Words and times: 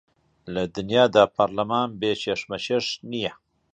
لە 0.53 0.63
دنیادا 0.75 1.23
پەرلەمان 1.35 1.89
بێ 1.99 2.11
کێشمەکێش 2.21 2.87
نییە 3.11 3.33